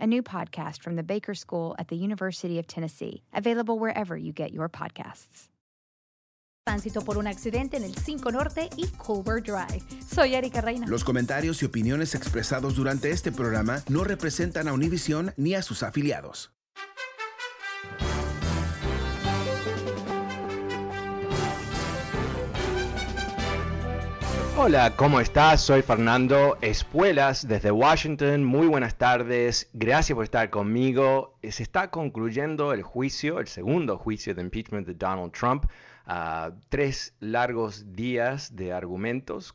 [0.00, 4.32] a new podcast from the Baker School at the University of Tennessee, available wherever you
[4.32, 5.48] get your podcasts.
[6.66, 9.84] Tránsito por un accidente en el 5 Norte y Culver Drive.
[10.04, 10.88] Soy Erika Reina.
[10.88, 15.84] Los comentarios y opiniones expresados durante este programa no representan a Univision ni a sus
[15.84, 16.55] afiliados.
[24.58, 25.60] Hola, ¿cómo estás?
[25.60, 28.42] Soy Fernando Espuelas desde Washington.
[28.42, 29.68] Muy buenas tardes.
[29.74, 31.38] Gracias por estar conmigo.
[31.42, 35.66] Se está concluyendo el juicio, el segundo juicio de impeachment de Donald Trump.
[36.06, 39.54] Uh, tres largos días de argumentos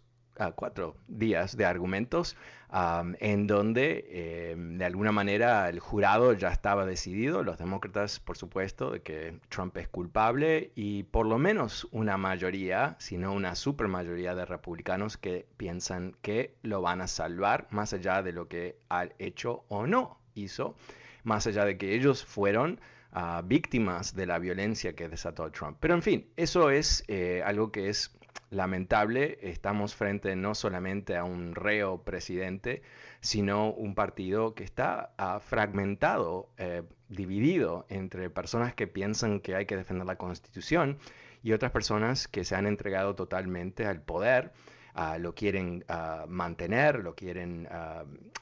[0.56, 2.36] cuatro días de argumentos
[2.74, 8.92] en donde eh, de alguna manera el jurado ya estaba decidido, los demócratas por supuesto,
[8.92, 14.36] de que Trump es culpable y por lo menos una mayoría, si no una supermayoría
[14.36, 19.08] de republicanos que piensan que lo van a salvar más allá de lo que ha
[19.20, 20.76] hecho o no hizo,
[21.24, 22.80] más allá de que ellos fueron
[23.12, 25.78] ah, víctimas de la violencia que desató Trump.
[25.82, 28.16] Pero en fin, eso es eh, algo que es
[28.52, 32.84] lamentable, estamos frente no solamente a un reo presidente,
[33.22, 39.66] sino un partido que está ah, fragmentado, eh, dividido entre personas que piensan que hay
[39.66, 40.98] que defender la Constitución
[41.44, 44.52] y otras personas que se han entregado totalmente al poder.
[44.94, 47.70] Ah, lo quieren ah, mantener, lo quieren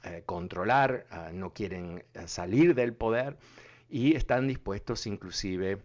[0.03, 3.37] eh, controlar, no quieren eh, salir del poder
[3.89, 5.77] y están dispuestos inclusive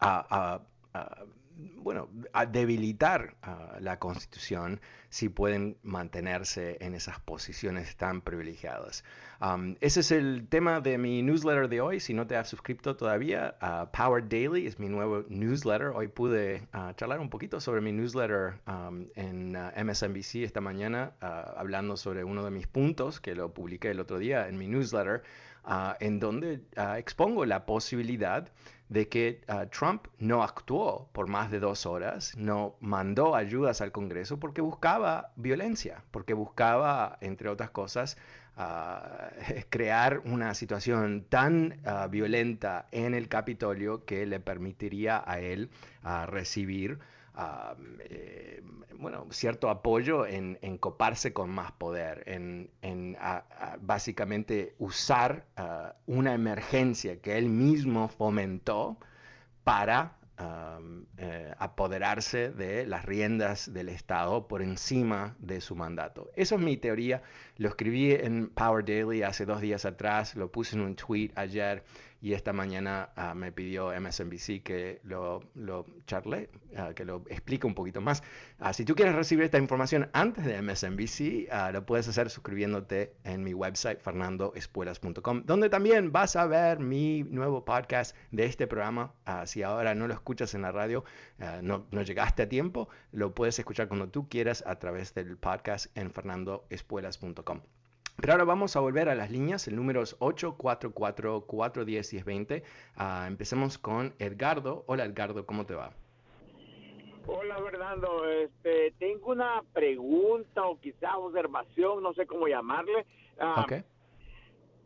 [0.00, 0.60] a
[1.76, 3.36] bueno, a debilitar
[3.80, 4.80] la Constitución
[5.14, 9.04] si pueden mantenerse en esas posiciones tan privilegiadas.
[9.40, 12.00] Um, ese es el tema de mi newsletter de hoy.
[12.00, 15.92] Si no te has suscrito todavía, uh, Power Daily es mi nuevo newsletter.
[15.94, 21.12] Hoy pude uh, charlar un poquito sobre mi newsletter um, en uh, MSNBC esta mañana,
[21.20, 25.22] hablando sobre uno de mis puntos que lo publiqué el otro día en mi newsletter,
[26.00, 26.60] en donde
[26.96, 28.50] expongo la posibilidad
[28.88, 33.92] de que ah, Trump no actuó por más de dos horas, no mandó ayudas al
[33.92, 38.16] Congreso porque buscaba violencia, porque buscaba, entre otras cosas,
[38.56, 39.30] ah,
[39.70, 45.70] crear una situación tan ah, violenta en el Capitolio que le permitiría a él
[46.26, 46.98] recibir
[48.00, 48.62] eh,
[48.96, 52.70] bueno, cierto apoyo en, coparse con más poder, en,
[53.80, 55.44] básicamente usar
[56.06, 58.98] una emergencia que él mismo fomentó
[59.64, 66.30] para eh, apoderarse de las riendas del Estado por encima de su mandato.
[66.34, 67.22] Eso es mi teoría.
[67.56, 71.84] Lo escribí en Power Daily hace dos días atrás, lo puse en un tweet ayer
[72.24, 77.66] y esta mañana ah, me pidió MSNBC que lo, lo charle, ah, que lo explique
[77.66, 78.22] un poquito más.
[78.58, 83.44] Ah, si tú quieres recibir esta información antes de MSNBC, lo puedes hacer suscribiéndote en
[83.44, 89.12] mi website fernandoespuelas.com, donde también vas a ver mi nuevo podcast de este programa.
[89.44, 91.04] si ahora no lo escuchas en la radio,
[91.60, 95.94] no, no llegaste a tiempo, lo puedes escuchar cuando tú quieras a través del podcast
[95.94, 97.60] en fernandoespuelas.com.
[98.16, 102.62] Pero ahora vamos a volver a las líneas, el número es 844-410-1020.
[102.96, 104.84] Uh, empecemos con Edgardo.
[104.86, 105.92] Hola Edgardo, ¿cómo te va?
[107.26, 113.06] Hola Fernando, este, tengo una pregunta o quizás observación, no sé cómo llamarle.
[113.38, 113.64] Uh,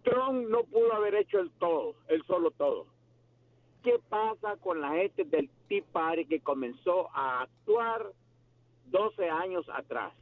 [0.04, 2.86] Trump no pudo haber hecho el todo, el solo todo.
[3.82, 8.12] ¿Qué pasa con la gente del Tea Party que comenzó a actuar
[8.86, 10.14] 12 años atrás?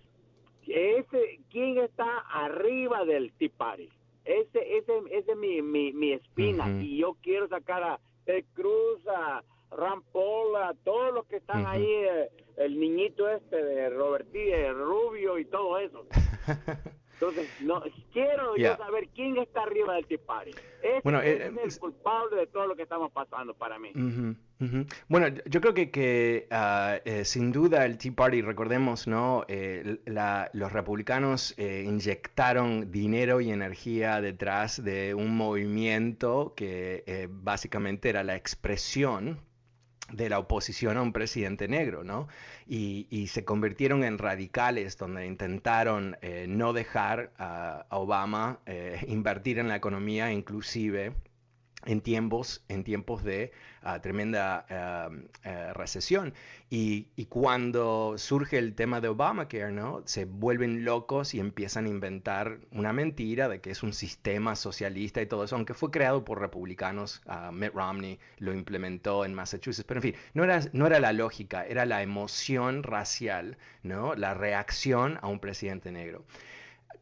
[0.67, 3.89] Ese, ¿quién está arriba del Tea Party?
[4.25, 9.07] Ese, ese, ese es mi, mi, mi espina y yo quiero sacar a Ted Cruz,
[9.07, 14.51] a Ram Paul, a todos los que están ahí eh, el niñito este de Roberti,
[14.73, 16.07] Rubio y todo eso.
[17.19, 17.83] Entonces, no,
[18.13, 20.51] quiero yo saber quién está arriba del Tea Party.
[21.03, 23.91] bueno, es el culpable de todo lo que estamos pasando para mí.
[25.09, 29.45] Bueno, yo creo que, que ah, eh, sin duda el Tea Party, recordemos, ¿no?
[29.49, 29.99] Eh,
[30.53, 38.37] los republicanos eh, inyectaron dinero y energía detrás de un movimiento que básicamente era la
[38.37, 39.41] expresión
[40.13, 42.29] de la oposición a un presidente negro, ¿no?
[42.67, 49.69] Y, se convirtieron en radicales donde intentaron eh, no dejar a, Obama eh, invertir en
[49.69, 51.13] la economía, inclusive
[51.85, 53.53] en tiempos, en tiempos de
[53.83, 55.11] ah, tremenda ah,
[55.45, 56.35] eh, recesión.
[56.71, 60.03] Y, cuando surge el tema de Obamacare, ¿no?
[60.07, 65.21] se vuelven locos y empiezan a inventar una mentira de que es un sistema socialista
[65.21, 69.87] y todo eso, aunque fue creado por republicanos, uh, Mitt Romney lo implementó en Massachusetts,
[69.87, 74.15] pero en fin, no era, no era la lógica, era la emoción racial, ¿no?
[74.15, 76.25] la reacción a un presidente negro.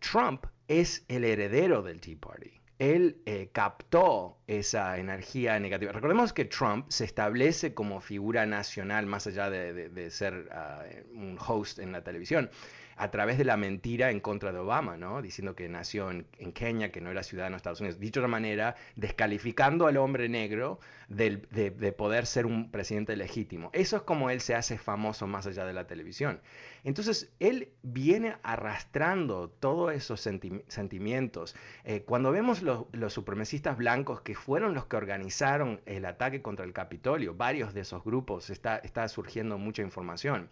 [0.00, 5.92] Trump es el heredero del Tea Party él eh, captó esa energía negativa.
[5.92, 10.82] Recordemos que Trump se establece como figura nacional más allá de, ser ah,
[11.12, 12.50] un host en la televisión
[12.96, 15.22] a través de la mentira en contra de Obama, ¿no?
[15.22, 17.98] Diciendo que nació en, Kenia, que no era ciudadano de Estados Unidos.
[17.98, 23.70] Dicho de otra manera, descalificando al hombre negro de, poder ser un presidente legítimo.
[23.72, 26.40] Eso es como él se hace famoso más allá de la televisión.
[26.82, 31.56] Entonces, él viene arrastrando todos esos sentimientos.
[31.84, 36.72] Eh, cuando vemos los, supremacistas blancos que fueron los que organizaron el ataque contra el
[36.72, 40.48] Capitolio, varios de esos grupos, está, está surgiendo mucha información.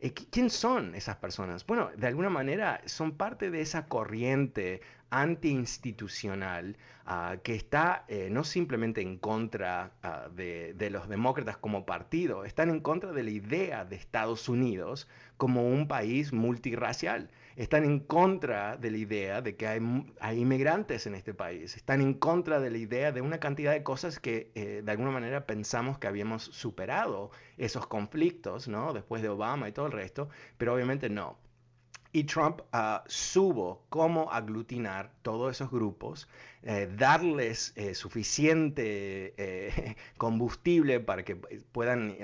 [0.00, 1.66] Eh, ¿Quién son esas personas?
[1.66, 4.80] Bueno, de alguna manera son parte de esa corriente
[5.10, 6.76] antiinstitucional
[7.06, 12.44] uh, que está eh, no simplemente en contra ah, de, de, los demócratas como partido,
[12.44, 17.30] están en contra de la idea de Estados Unidos como un país multirracial
[17.60, 19.80] están en contra de la idea de que hay,
[20.34, 24.18] inmigrantes en este país, están en contra de la idea de una cantidad de cosas
[24.18, 28.94] que eh, de alguna manera pensamos que habíamos superado esos conflictos, ¿no?
[28.94, 31.36] Después de Obama y todo el resto, pero obviamente no.
[32.12, 36.28] Y Trump uh, supo cómo aglutinar todos esos grupos,
[36.64, 42.16] eh, darles eh, suficiente eh, combustible para que puedan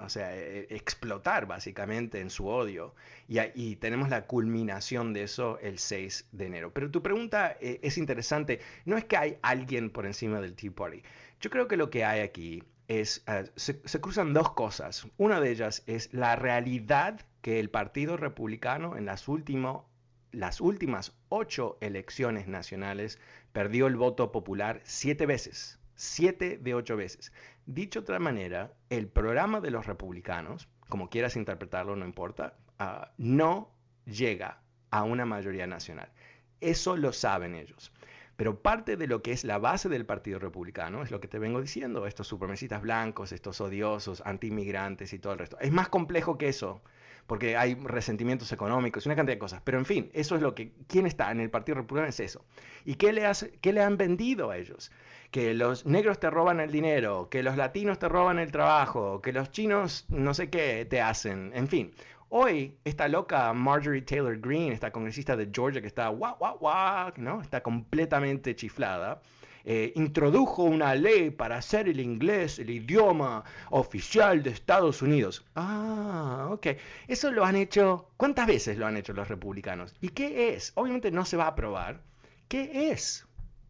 [0.00, 2.94] o sea, explotar básicamente en su odio.
[3.26, 6.72] Y, y, tenemos la culminación de eso el 6 de enero.
[6.72, 8.60] Pero tu pregunta es interesante.
[8.84, 11.02] No es que hay alguien por encima del Tea Party.
[11.40, 13.24] Yo creo que lo que hay aquí es,
[13.56, 15.08] se, se cruzan dos cosas.
[15.18, 22.46] Una de ellas es la realidad que el Partido Republicano en las, últimas ocho elecciones
[22.46, 23.18] nacionales
[23.52, 27.32] perdió el voto popular siete veces, siete de ocho veces.
[27.66, 33.12] Dicho de otra manera, el programa de los republicanos, como quieras interpretarlo, no importa, ah,
[33.18, 33.74] no
[34.06, 34.60] llega
[34.90, 36.12] a una mayoría nacional.
[36.60, 37.92] Eso lo saben ellos.
[38.36, 41.38] Pero parte de lo que es la base del Partido Republicano es lo que te
[41.38, 45.58] vengo diciendo, estos supremacistas blancos, estos odiosos, antiinmigrantes y todo el resto.
[45.60, 46.82] Es más complejo que eso
[47.32, 49.62] porque hay resentimientos económicos y una cantidad de cosas.
[49.64, 52.06] Pero en fin, eso es lo que, ¿quién está en el Partido Republicano?
[52.06, 52.44] Es eso.
[52.84, 54.92] ¿Y qué le, hace, qué le han vendido a ellos?
[55.30, 59.32] Que los negros te roban el dinero, que los latinos te roban el trabajo, que
[59.32, 61.94] los chinos no sé qué te hacen, en fin.
[62.28, 67.12] Hoy, esta loca Marjorie Taylor Greene, esta congresista de Georgia que está guau, guau, guau,
[67.16, 67.40] ¿no?
[67.40, 69.22] Está completamente chiflada
[69.64, 75.44] eh, introdujo una ley para hacer el inglés el idioma oficial de Estados Unidos.
[75.54, 76.68] Ah, ok.
[77.08, 79.94] Eso lo han hecho, ¿cuántas veces lo han hecho los republicanos?
[80.00, 80.72] ¿Y qué es?
[80.74, 82.00] Obviamente no se va a aprobar.
[82.48, 83.26] ¿Qué es?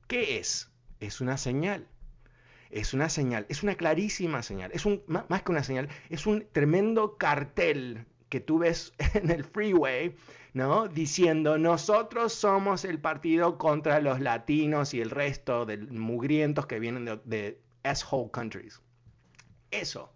[0.08, 0.70] ¿Qué es?
[1.00, 1.86] Es una señal.
[2.70, 4.70] Es una señal, es una clarísima señal.
[4.72, 9.44] Es un, más que una señal, es un tremendo cartel que tú ves en el
[9.44, 10.16] freeway
[10.54, 10.88] ¿no?
[10.88, 17.20] Diciendo, nosotros somos el partido contra los latinos y el resto de mugrientos que vienen
[17.24, 18.80] de, asshole countries.
[19.70, 20.12] Eso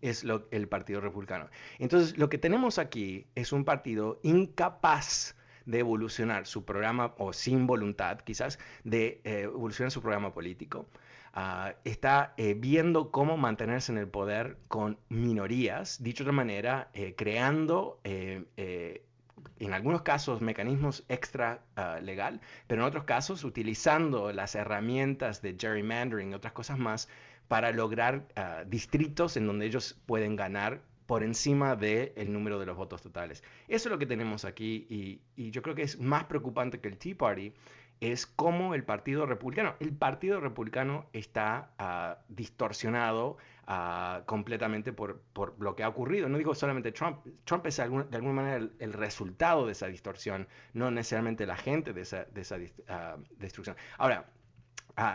[0.00, 1.48] es lo, el Partido Republicano.
[1.78, 5.36] Entonces, lo que tenemos aquí es un partido incapaz
[5.66, 10.86] de evolucionar su programa, o sin voluntad quizás, de eh, evolucionar su programa político.
[11.32, 16.90] Ah, está eh, viendo cómo mantenerse en el poder con minorías, dicho de otra manera,
[16.92, 18.00] eh, creando
[19.60, 25.56] en algunos casos mecanismos extra ah, legal, pero en otros casos utilizando las herramientas de
[25.58, 27.08] gerrymandering y otras cosas más
[27.46, 32.76] para lograr ah, distritos en donde ellos pueden ganar por encima del número de los
[32.76, 33.42] votos totales.
[33.66, 36.96] Eso es lo que tenemos aquí y, yo creo que es más preocupante que el
[36.96, 37.52] Tea Party
[38.00, 45.54] es cómo el Partido Republicano, el Partido Republicano está ah, distorsionado ah, completamente por, por,
[45.60, 46.28] lo que ha ocurrido.
[46.28, 50.90] No digo solamente Trump, Trump es de alguna manera el, resultado de esa distorsión, no
[50.90, 53.76] necesariamente la gente de esa, de esa uh, destrucción.
[53.98, 54.26] Ahora,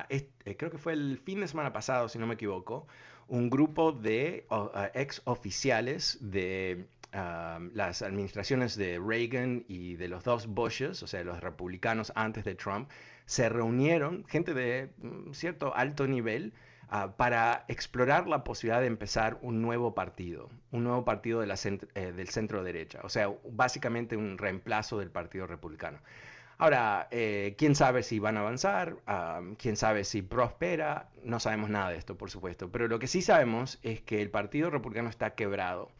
[0.10, 2.88] eh, creo que fue el fin de semana pasado, si no me equivoco,
[3.28, 4.46] un grupo de
[4.94, 11.40] ex oficiales de las administraciones de Reagan y de los dos Bushes, o sea, los
[11.40, 12.90] republicanos antes de Trump,
[13.26, 16.54] se reunieron, gente de mm, cierto alto nivel,
[16.90, 22.30] ah, para explorar la posibilidad de empezar un nuevo partido, un nuevo partido eh, del
[22.30, 26.00] centro derecha, o sea, básicamente un reemplazo del Partido Republicano.
[26.58, 28.96] Ahora, eh, quién sabe si van a avanzar,
[29.58, 33.22] quién sabe si prospera, no sabemos nada de esto, por supuesto, pero lo que sí
[33.22, 35.92] sabemos es que el Partido Republicano está quebrado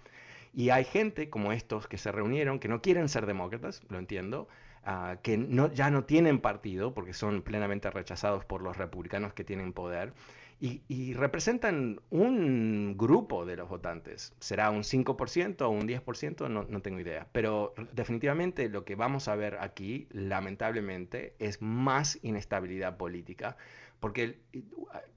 [0.56, 4.48] y hay gente como estos que se reunieron, que no quieren ser demócratas, lo entiendo,
[4.86, 9.44] ah, que no, ya no tienen partido porque son plenamente rechazados por los republicanos que
[9.44, 10.14] tienen poder.
[10.62, 14.34] Y, representan un grupo de los votantes.
[14.40, 16.50] ¿Será un 5% o un 10%?
[16.50, 17.28] No, no, tengo idea.
[17.34, 23.58] Pero definitivamente lo que vamos a ver aquí, lamentablemente, es más inestabilidad política
[24.00, 24.40] porque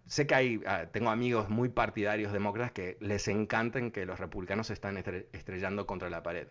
[0.06, 4.68] sé que hay, ah, tengo amigos muy partidarios demócratas que les encantan que los republicanos
[4.68, 4.97] se están
[5.32, 6.49] estrellando contra la pared.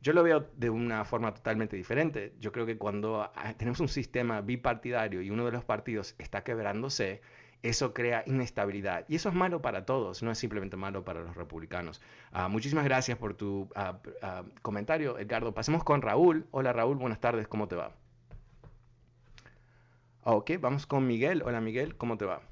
[0.00, 2.34] Yo lo veo de una forma totalmente diferente.
[2.38, 6.44] Yo creo que cuando ah, tenemos un sistema bipartidario y uno de los partidos está
[6.44, 7.20] quebrándose,
[7.62, 9.04] eso crea inestabilidad.
[9.08, 12.00] Y eso es malo para todos, no es simplemente malo para los republicanos.
[12.30, 13.68] Ah, muchísimas gracias por tu
[14.62, 15.52] comentario, Edgardo.
[15.54, 16.46] Pasemos con Raúl.
[16.52, 17.92] Hola Raúl, buenas tardes, ¿cómo te va?
[20.30, 21.42] Ok, vamos con Miguel.
[21.42, 22.42] Hola Miguel, ¿cómo te va?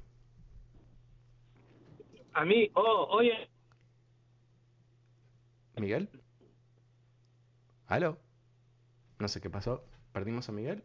[2.33, 3.51] A mí, oh, oye.
[5.79, 6.09] Miguel.
[7.87, 8.17] ¿Aló?
[9.19, 9.85] No sé qué pasó.
[10.15, 10.85] ¿Perdimos a Miguel?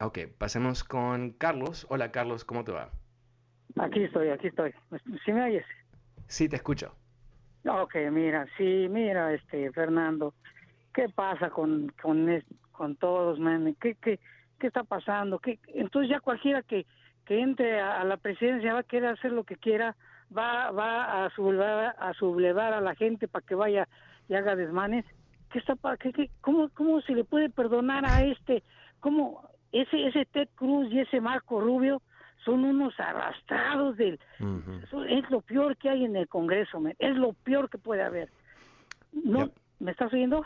[0.00, 1.86] Ok, pasemos con Carlos.
[1.90, 2.90] Hola Carlos, ¿cómo te va?
[3.76, 4.72] Aquí estoy, aquí estoy.
[5.26, 5.66] ¿Sí me oyes?
[6.28, 6.94] Sí, te escucho.
[7.68, 10.32] Ok, mira, sí, mira, este, Fernando,
[10.94, 13.76] ¿qué pasa con, con, con todos, man?
[13.78, 14.18] ¿Qué, qué,
[14.58, 15.58] qué está pasando, ¿Qué?
[15.74, 16.86] entonces ya cualquiera que,
[17.24, 19.96] que entre a, la presidencia va a querer hacer lo que quiera,
[20.36, 23.88] va, va a sublevar, a sublevar a la gente para que vaya
[24.28, 25.04] y haga desmanes.
[25.50, 28.62] ¿Qué está qué, qué, cómo, ¿Cómo se le puede perdonar a este?
[29.00, 32.02] ¿Cómo ese, ese Ted Cruz y ese Marco Rubio
[32.44, 34.18] son unos arrastrados del...
[35.08, 38.30] Es lo peor que hay en el Congreso, es lo peor que puede haber.
[39.12, 39.50] ¿No?
[39.80, 40.44] ¿Me estás oyendo?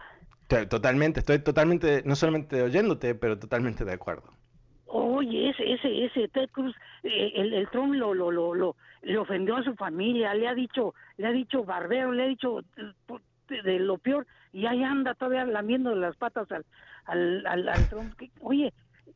[0.68, 4.24] Totalmente, estoy totalmente, no solamente oyéndote, pero totalmente de acuerdo.
[4.86, 9.16] Oye, ese, ese, ese Ted Cruz, eh, el, el Trump lo, lo, lo, lo, le
[9.16, 12.64] ofendió a su familia, le ha dicho, le ha dicho barbero, le ha dicho
[13.48, 16.64] de, lo peor, y ahí anda todavía lamiendo las patas al,
[17.46, 18.12] al, al, Trump.
[18.40, 18.72] Oye,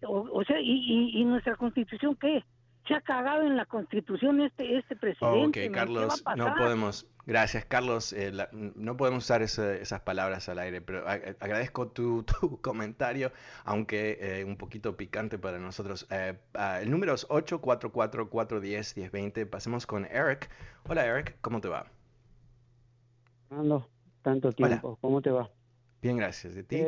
[0.07, 2.45] o, sea, y, y, nuestra constitución qué?
[2.87, 5.67] Se ha cagado en la constitución este, este presidente.
[5.67, 8.12] Ok, Carlos, no podemos, Gracias, Carlos.
[8.12, 12.25] Eh, no podemos usar esas palabras al aire, pero agradezco tu,
[12.61, 13.33] comentario,
[13.64, 16.07] aunque eh, un poquito picante para nosotros.
[16.11, 19.49] Eh, ah, el número es 844-410-1020.
[19.49, 20.50] Pasemos con Eric.
[20.87, 21.87] Hola, Eric, ¿cómo te va?
[23.50, 23.88] Ando,
[24.23, 24.99] tanto tiempo.
[25.00, 25.50] ¿Cómo te va?
[26.03, 26.55] Bien, gracias.
[26.55, 26.85] ¿De ti?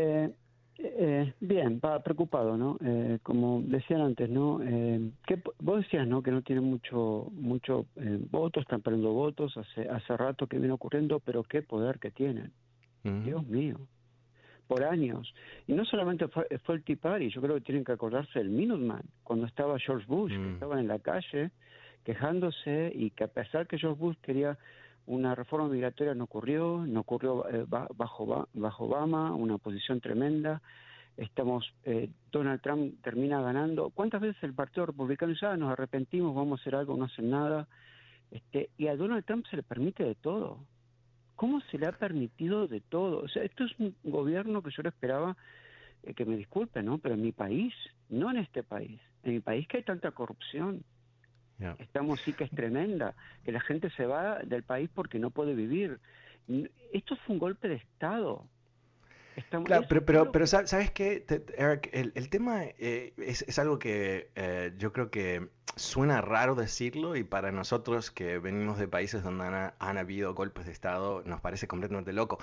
[0.79, 2.77] Eh, bien, va preocupado, ¿no?
[2.85, 4.61] Eh, como decían antes, ¿no?
[4.63, 6.23] Eh, que, vos decías, ¿no?
[6.23, 10.75] Que no tiene mucho, mucho eh, votos, están perdiendo votos, hace, hace rato que viene
[10.75, 12.53] ocurriendo, pero qué poder que tienen.
[13.25, 13.79] Dios mío.
[14.67, 15.33] Por años.
[15.69, 18.49] Y no solamente fue, fue el Tea Party, yo creo que tienen que acordarse del
[18.49, 21.53] Minuteman, cuando estaba George Bush, que estaba en la calle
[22.03, 24.59] quejándose y que a pesar que George Bush quería
[25.07, 30.61] una reforma migratoria no ocurrió, no ocurrió eh, bajo, bajo Obama, una posición tremenda.
[31.17, 33.91] Estamos, eh, Donald Trump termina ganando.
[33.91, 37.31] ¿Cuántas veces el Partido Republicano dice, ah, nos arrepentimos, vamos a hacer algo, no hacen
[37.31, 37.69] nada?
[38.31, 40.59] Este, y a Donald Trump se le permite de todo.
[41.37, 43.21] ¿Cómo se le ha permitido de todo?
[43.21, 45.37] O sea, esto es un gobierno que yo lo esperaba,
[46.03, 46.99] eh, que me disculpe, ¿no?
[46.99, 47.73] Pero en mi país,
[48.09, 49.01] no en este país.
[49.23, 50.83] En mi país que hay tanta corrupción,
[51.79, 55.55] Estamos sí que es tremenda, que la gente se va del país porque no puede
[55.55, 55.99] vivir.
[56.93, 58.45] Esto fue un golpe de Estado.
[59.65, 61.25] claro, pero, pero, pero, ¿sabes qué,
[61.57, 61.91] Eric?
[61.93, 67.25] El, tema eh, es, es, algo que eh, yo creo que suena raro decirlo y
[67.25, 72.13] para nosotros que venimos de países donde han, habido golpes de Estado nos parece completamente
[72.13, 72.39] loco.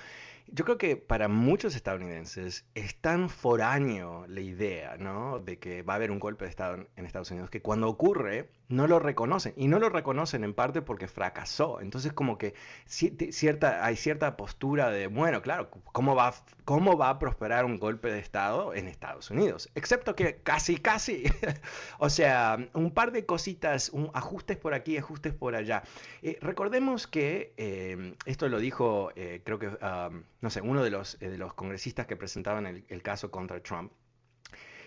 [0.47, 5.39] Yo creo que para muchos estadounidenses es tan foráneo la idea ¿no?
[5.39, 8.49] de que va a haber un golpe de Estado en Estados Unidos que cuando ocurre
[8.73, 9.53] no lo reconocen.
[9.55, 11.79] Y no lo reconocen en parte porque fracasó.
[11.79, 12.53] Entonces como que
[12.85, 16.33] cierta, hay cierta postura de, bueno, claro, ¿cómo va,
[16.65, 19.69] ¿cómo va a prosperar un golpe de Estado en Estados Unidos?
[19.75, 21.23] Excepto que casi, casi.
[21.99, 25.83] o sea, un par de cositas, un, ajustes por aquí, ajustes por allá.
[26.21, 30.91] Eh, recordemos que, eh, esto lo dijo, eh, creo que, um, no sé, uno de
[30.91, 33.91] los, de los congresistas que presentaban el caso contra Trump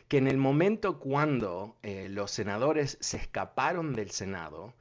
[0.08, 4.74] que en el momento cuando eh, los senadores se escaparon del Senado,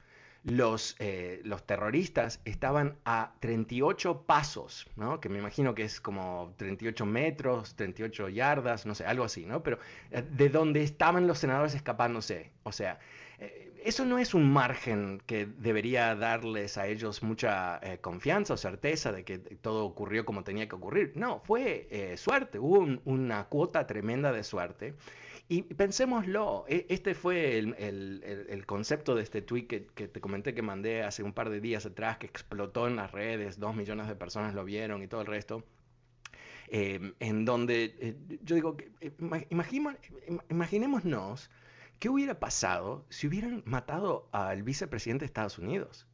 [0.43, 5.19] los, eh, los terroristas estaban a 38 pasos, ¿no?
[5.19, 9.63] que me imagino que es como 38 metros, 38 yardas, no sé, algo así, ¿no?
[9.63, 9.79] Pero
[10.11, 12.51] eh, de donde estaban los senadores escapándose.
[12.61, 12.99] O sea,
[13.85, 19.23] eso no es un margen que debería darles a ellos mucha confianza o certeza de
[19.23, 21.13] que todo ocurrió como tenía que ocurrir.
[21.15, 24.95] No, fue suerte, hubo una cuota tremenda de suerte.
[25.47, 31.03] Y pensémoslo, e, este fue el, concepto de este tweet que, te comenté que mandé
[31.03, 34.55] hace un par de días atrás, que explotó en las redes, dos millones de personas
[34.55, 35.63] lo vieron y todo el resto.
[36.67, 39.11] Em, en donde eh, yo digo, eh,
[40.49, 41.51] imaginémonos
[41.99, 46.07] qué hubiera pasado si hubieran matado al vicepresidente de Estados Unidos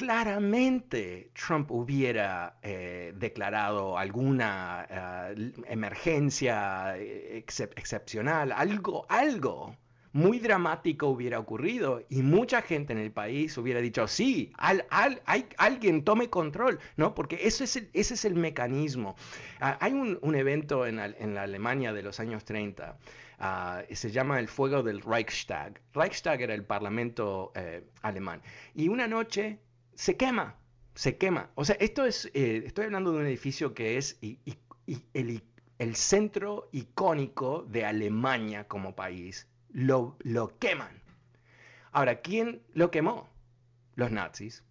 [0.00, 7.44] claramente Trump hubiera eh, declarado alguna eh, emergencia eh,
[7.76, 9.76] excepcional, algo, algo
[10.12, 15.46] muy dramático hubiera ocurrido y mucha gente en el país hubiera dicho, sí, al, hay,
[15.58, 17.14] alguien tome control, ¿no?
[17.14, 19.16] Porque eso es ese es el mecanismo.
[19.60, 22.96] Ah, hay un, evento en, la Alemania de los años 30,
[23.40, 25.80] ah, se llama el fuego del Reichstag.
[25.92, 27.52] Reichstag era el parlamento
[28.02, 28.42] alemán.
[28.74, 29.58] Y una noche
[29.94, 30.56] se quema,
[30.94, 31.50] se quema.
[31.54, 34.18] O sea, esto es, eh, estoy hablando de un edificio que es
[35.14, 35.42] el,
[35.94, 39.46] centro icónico de Alemania como país.
[39.70, 41.02] Lo, lo queman.
[41.92, 43.28] Ahora, ¿quién lo quemó?
[43.94, 44.64] Los nazis.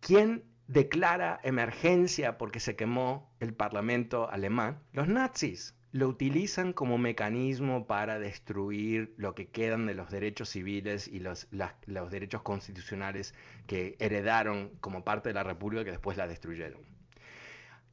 [0.00, 4.80] ¿Quién declara emergencia porque se quemó el parlamento alemán?
[4.92, 11.08] Los nazis lo utilizan como mecanismo para destruir lo que quedan de los derechos civiles
[11.08, 11.48] y los,
[11.86, 13.34] los derechos constitucionales
[13.66, 16.80] que heredaron como parte de la República que después la destruyeron.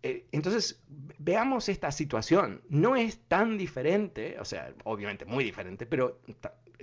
[0.03, 0.83] Eh, entonces,
[1.17, 2.61] veamos esta situación.
[2.69, 6.19] No es tan diferente, o sea, obviamente muy diferente, pero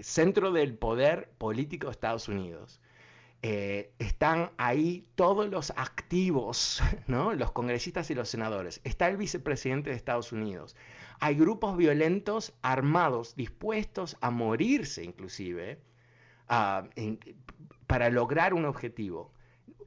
[0.01, 2.81] centro del poder político de Estados Unidos.
[3.45, 7.33] Eh, están ahí todos los activos, ¿no?
[7.33, 8.81] los congresistas y los senadores.
[8.83, 10.75] Está el vicepresidente de Estados Unidos
[11.23, 15.79] hay grupos violentos armados dispuestos a morirse inclusive
[16.49, 16.83] ah,
[17.87, 19.33] para lograr un objetivo.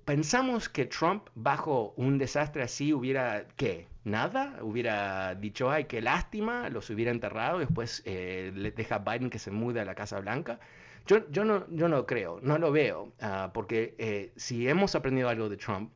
[0.06, 3.89] Pensamos que Trump bajo un desastre así hubiera, ¿qué?
[4.06, 9.30] Nada, hubiera dicho, ay, qué lástima, los hubiera enterrado, después eh, le deja a Biden
[9.30, 10.62] que se mude a la Casa Blanca.
[11.06, 15.28] Yo, yo, no, yo no creo, no lo veo, ah, porque eh, si hemos aprendido
[15.28, 15.91] algo de Trump,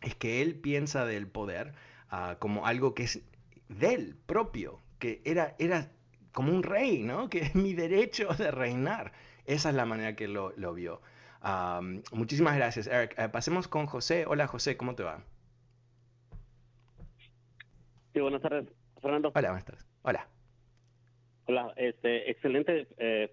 [0.00, 1.74] es que él piensa del poder
[2.08, 3.20] ah, como algo que es
[3.68, 5.90] del propio, que era, era
[6.32, 7.28] como un rey, ¿no?
[7.30, 9.12] Que es mi derecho de reinar.
[9.44, 11.00] Esa es la manera que lo, lo vio.
[12.12, 13.14] muchísimas gracias, Eric.
[13.18, 14.24] Eh, pasemos con José.
[14.26, 15.22] Hola, José, ¿cómo te va?
[18.12, 18.66] Sí, buenas tardes,
[19.00, 19.30] Fernando.
[19.34, 19.86] Hola, buenas tardes.
[20.02, 20.28] Hola.
[21.46, 23.30] Hola, este, excelente eh,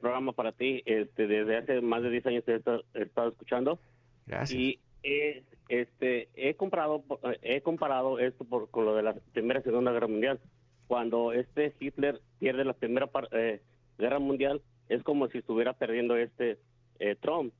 [0.00, 0.82] programa para ti.
[0.84, 3.78] Este, desde hace más de 10 años te he estado, escuchando.
[4.26, 4.58] Gracias.
[4.58, 7.04] Y eh, este, he comprado,
[7.42, 10.40] he comparado esto por, con lo de la Primera y Segunda Guerra Mundial.
[10.86, 13.60] Cuando este Hitler pierde la Primera eh,
[13.98, 16.58] Guerra Mundial, es como si estuviera perdiendo este
[17.00, 17.52] eh, Trump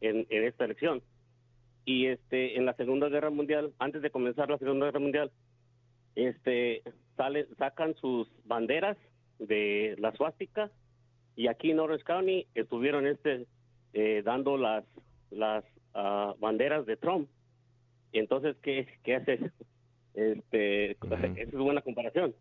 [0.00, 1.02] en, esta elección.
[1.86, 5.30] Y este, en la Segunda Guerra Mundial, antes de comenzar la Segunda Guerra Mundial,
[6.14, 6.82] este,
[7.16, 8.96] sale, sacan sus banderas
[9.38, 10.70] de la suástica
[11.36, 13.46] y aquí en Orange County estuvieron este
[13.92, 14.84] eh, dando las
[15.30, 17.28] las ah, banderas de Trump
[18.18, 19.40] entonces, ¿qué, qué haces?
[20.14, 22.36] Este, Esa es buena comparación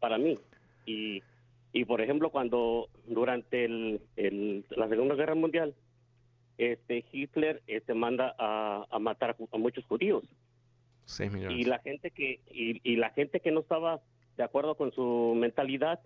[0.00, 0.36] para mí.
[0.86, 1.22] Y,
[1.72, 5.72] y, por ejemplo, cuando durante el, el, la Segunda Guerra Mundial,
[6.58, 10.24] este Hitler este, manda a, a matar a, muchos judíos.
[11.52, 14.00] Y la gente que y, y, la gente que no estaba
[14.36, 16.00] de acuerdo con su mentalidad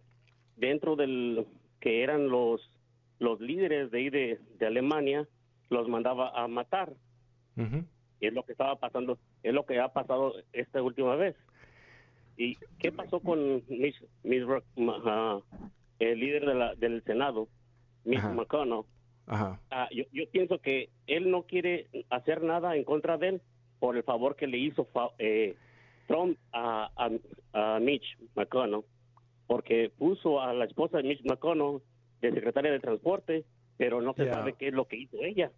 [0.57, 1.47] dentro del
[1.81, 2.61] que eran los
[3.19, 5.29] los líderes de ahí de, de Alemania
[5.71, 6.93] los mandaba a matar
[8.21, 11.37] es lo que estaba pasando, es lo que ha pasado esta última vez.
[12.37, 13.97] ¿Y qué pasó con Miss,
[15.99, 17.49] el líder de la, del Senado?
[18.05, 18.85] Mitch McConnell,
[19.27, 23.43] ah, yo, yo, pienso que él no quiere hacer nada en contra de él
[23.81, 25.57] por el favor que le hizo eh,
[26.07, 26.91] Trump a,
[27.53, 28.85] a, Mitch McConnell,
[29.47, 31.81] porque puso a la esposa de Mitch McConnell
[32.21, 33.45] de secretaria de transporte,
[33.77, 35.51] pero no se sabe qué es lo que hizo ella.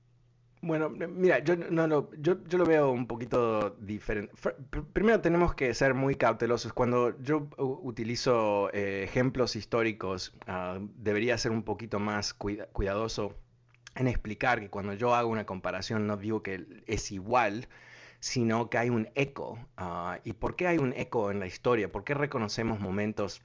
[0.61, 4.35] Bueno, mira, yo no, no, yo, yo lo veo un poquito diferente.
[4.93, 6.73] Primero tenemos que ser muy cautelosos.
[6.73, 13.35] Cuando yo utilizo eh, ejemplos históricos, uh, debería ser un poquito más cuidadoso
[13.95, 17.69] en explicar que cuando yo hago una comparación no digo que es igual,
[18.21, 19.59] sino que hay un eco.
[19.79, 21.91] Uh, ¿Y por qué hay un eco en la historia?
[21.93, 23.43] ¿Por qué reconocemos momentos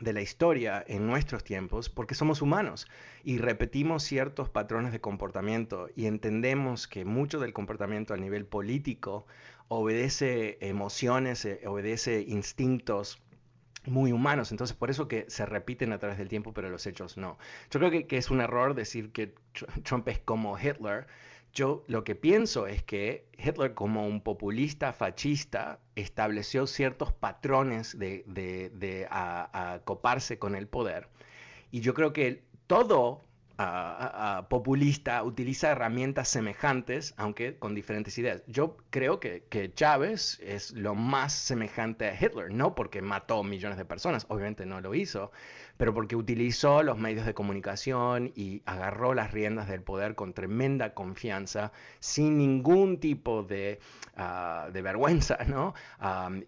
[0.00, 2.88] de la historia en nuestros tiempos porque somos humanos
[3.22, 9.26] y repetimos ciertos patrones de comportamiento y entendemos que mucho del comportamiento a nivel político
[9.68, 13.22] obedece emociones, eh, obedece instintos
[13.86, 17.16] muy humanos, entonces por eso que se repiten a través del tiempo, pero los hechos
[17.16, 17.38] no.
[17.70, 19.34] Yo creo que, que es un error decir que
[19.84, 21.06] Trump es como Hitler,
[21.54, 29.08] yo lo que pienso es que Hitler como un populista fascista estableció ciertos patrones de,
[29.84, 31.08] coparse con el poder.
[31.70, 33.24] Y yo creo que todo
[34.48, 38.42] populista utiliza herramientas semejantes, aunque con diferentes ideas.
[38.46, 43.78] Yo creo que, que, Chávez es lo más semejante a Hitler, no porque mató millones
[43.78, 45.30] de personas, obviamente no lo hizo,
[45.76, 50.94] pero porque utilizó los medios de comunicación y agarró las riendas del poder con tremenda
[50.94, 53.80] confianza, sin ningún tipo de,
[54.16, 55.74] ah, de vergüenza, ¿no?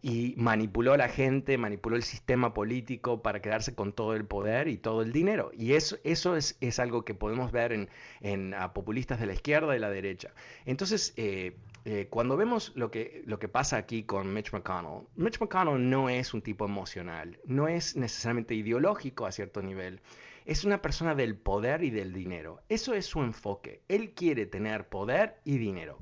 [0.02, 4.68] y manipuló a la gente, manipuló el sistema político para quedarse con todo el poder
[4.68, 5.50] y todo el dinero.
[5.54, 9.78] Y eso, eso es, es algo que podemos ver en, populistas de la izquierda y
[9.78, 10.30] la derecha.
[10.64, 15.40] Entonces, eh, eh, cuando vemos lo que, lo que pasa aquí con Mitch McConnell, Mitch
[15.40, 20.00] McConnell no es un tipo emocional, no es necesariamente ideológico a cierto nivel,
[20.46, 22.62] es una persona del poder y del dinero.
[22.68, 23.82] Eso es su enfoque.
[23.88, 25.98] Él quiere tener poder y dinero.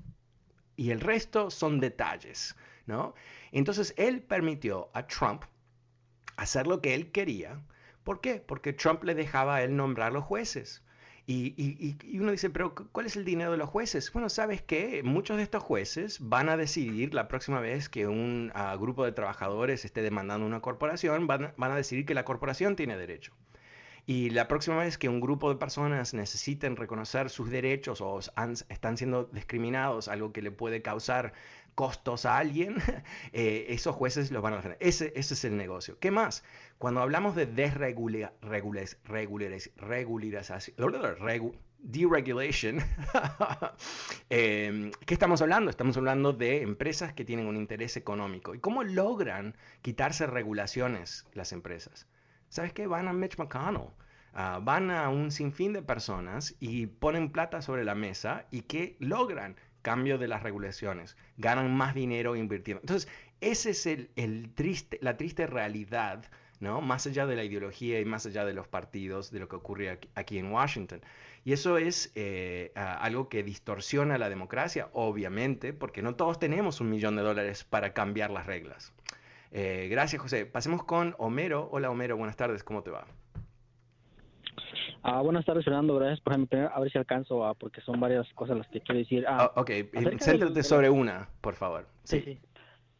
[0.76, 2.54] Y el resto son detalles,
[2.86, 3.14] ¿no?
[3.52, 5.44] Entonces él permitió a Trump
[6.36, 7.62] hacer lo que él quería.
[8.04, 8.42] ¿Por qué?
[8.46, 10.82] Porque Trump le dejaba a él nombrar los jueces.
[11.26, 14.12] Y, uno dice, pero ¿cuál es el dinero de los jueces?
[14.12, 18.52] Bueno, sabes que muchos de estos jueces van a decidir la próxima vez que un
[18.78, 23.32] grupo de trabajadores esté demandando una corporación, van, a decidir que la corporación tiene derecho.
[24.06, 28.96] Y la próxima vez que un grupo de personas necesiten reconocer sus derechos o están
[28.98, 31.32] siendo discriminados, algo que le puede causar
[31.74, 32.76] costos a alguien,
[33.32, 34.78] eh, esos jueces los van a defender.
[34.80, 35.98] Ese, ese es el negocio.
[35.98, 36.44] ¿Qué más?
[36.78, 38.32] Cuando hablamos de deregulation,
[44.30, 45.70] eh, ¿qué estamos hablando?
[45.70, 48.54] Estamos hablando de empresas que tienen un interés económico.
[48.54, 52.06] ¿Y cómo logran quitarse regulaciones las empresas?
[52.48, 52.86] ¿Sabes qué?
[52.86, 53.88] Van a Mitch McConnell.
[54.36, 58.96] Ah, van a un sinfín de personas y ponen plata sobre la mesa y ¿qué
[58.98, 62.80] logran cambio de las regulaciones, ganan más dinero invirtiendo.
[62.80, 63.08] Entonces,
[63.40, 66.24] ese es el, triste, la triste realidad,
[66.58, 66.80] ¿no?
[66.80, 70.00] Más allá de la ideología y más allá de los partidos, de lo que ocurre
[70.14, 71.02] aquí, en Washington.
[71.44, 76.88] Y eso es eh, algo que distorsiona la democracia, obviamente, porque no todos tenemos un
[76.88, 78.94] millón de dólares para cambiar las reglas.
[79.52, 80.46] Eh, gracias, José.
[80.46, 81.68] Pasemos con Homero.
[81.70, 82.16] Hola, Homero.
[82.16, 82.64] Buenas tardes.
[82.64, 83.06] ¿Cómo te va?
[85.06, 85.94] Ah, buenas tardes, Fernando.
[85.96, 86.70] Gracias por invitarme.
[86.72, 89.26] A ver si alcanzo, a, porque son varias cosas las que quiero decir.
[89.28, 89.70] Ah, oh, ok,
[90.18, 91.86] céntrate sobre una, por favor.
[92.04, 92.38] Sí, sí.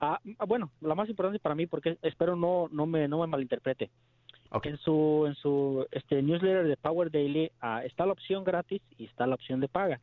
[0.01, 3.27] Ah, ah, bueno, la más importante para mí, porque espero no no me no me
[3.27, 3.91] malinterprete.
[4.51, 4.73] Okay.
[4.73, 9.07] En su en su este newsletter de Power Daily ah, está la opción gratis y
[9.07, 9.99] está la opción de paga.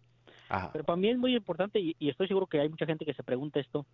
[0.50, 0.72] Ajá.
[0.74, 3.22] Pero para mí es muy importante y, estoy seguro que hay mucha gente que se
[3.22, 3.86] pregunta esto.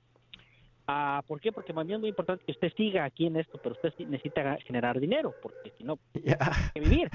[0.87, 1.51] Ah, ¿Por qué?
[1.51, 4.57] Porque para mí es muy importante que usted siga aquí en esto, pero usted necesita
[4.65, 7.11] generar dinero, porque si no, hay que vivir.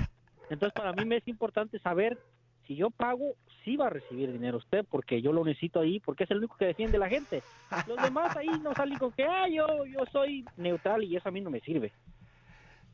[0.51, 2.19] Entonces, para mí me es importante saber
[2.67, 6.25] si yo pago, sí va a recibir dinero usted, porque yo lo necesito ahí, porque
[6.25, 7.43] es el único que defiende la gente.
[7.87, 11.33] Los demás ahí no salen con que, ah, yo, yo soy neutral y eso a
[11.33, 11.93] mí no me sirve.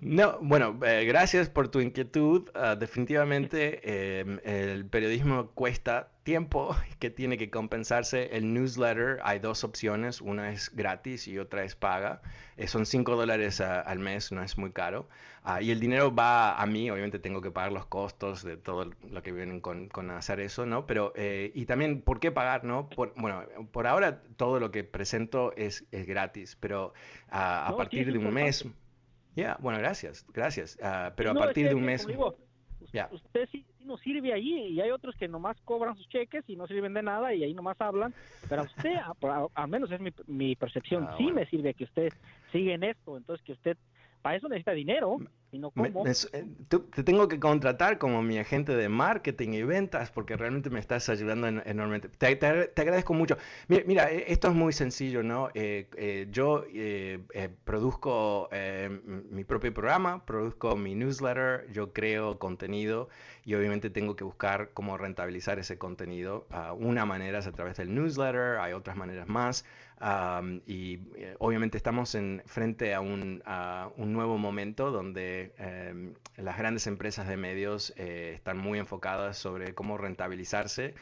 [0.00, 2.48] No, bueno, eh, gracias por tu inquietud.
[2.54, 8.37] Ah, definitivamente em, el periodismo cuesta tiempo que tiene que compensarse.
[8.37, 12.22] El newsletter hay dos opciones, una es gratis y otra es paga.
[12.56, 15.08] Eh, son 5 dólares al mes, no es muy caro.
[15.42, 18.90] Ah, y el dinero va a mí, obviamente tengo que pagar los costos de todo
[19.11, 20.87] lo que vienen con, con hacer eso, ¿no?
[20.87, 22.88] Pero, eh, y también, ¿por qué pagar, no?
[22.88, 26.92] Por, bueno, por ahora todo lo que presento es, es gratis, pero
[27.30, 28.64] ah, a partir de un mes...
[29.38, 30.77] Ya, bueno, gracias, gracias.
[30.83, 32.05] Ah, pero a partir de un mes...
[33.12, 36.66] Usted sí, nos sirve allí y hay otros que nomás cobran sus cheques y no
[36.66, 38.12] sirven de nada y ahí nomás hablan.
[38.48, 38.96] Pero a usted,
[39.55, 42.12] al menos es mi, mi percepción, ah, sí me sirve que usted
[42.51, 43.16] siga en esto.
[43.16, 43.77] Entonces, que usted
[44.22, 45.18] para eso necesita dinero.
[45.50, 50.78] Eh, te tengo que contratar como mi agente de marketing y ventas porque realmente me
[50.78, 52.08] estás ayudando enormemente.
[52.08, 53.38] Te, te, agradezco mucho.
[53.68, 55.48] Mira, eh, esto es muy sencillo, ¿no?
[55.54, 56.64] Eh, yo
[57.64, 58.50] produzco
[59.30, 63.08] mi propio programa, produzco mi newsletter, yo creo contenido
[63.48, 66.46] y obviamente tengo que buscar cómo rentabilizar ese contenido.
[66.50, 69.64] Uh, una manera es a través del newsletter, hay otras maneras más
[70.66, 73.42] y eh, obviamente estamos en, frente a un,
[73.96, 79.74] un nuevo momento donde em, las grandes empresas de medios eh, están muy enfocadas sobre
[79.74, 80.94] cómo rentabilizarse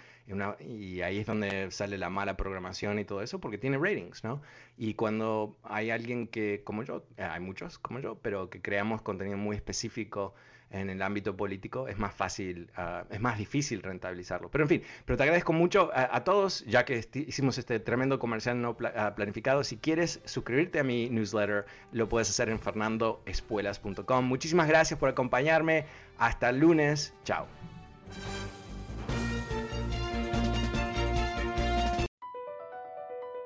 [0.60, 4.42] y ahí es donde sale la mala programación y todo eso porque tiene ratings, ¿no?
[4.76, 9.02] Y cuando hay alguien que, como yo, eh, hay muchos como yo, pero que creamos
[9.02, 10.34] contenido muy específico
[10.70, 14.50] en el ámbito político es más fácil, ah, es más difícil rentabilizarlo.
[14.50, 18.60] Pero en fin, pero te agradezco mucho a, todos, ya que hicimos este tremendo comercial
[18.60, 19.64] no ah, planificado.
[19.64, 24.24] Si quieres suscribirte a mi newsletter, lo puedes hacer en fernandoespuelas.com.
[24.24, 25.86] Muchísimas gracias por acompañarme.
[26.18, 27.14] Hasta el lunes.
[27.24, 27.46] Chao.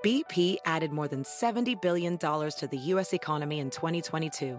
[0.02, 3.12] BP added more than $70 billion to the U.S.
[3.12, 4.58] economy in 2022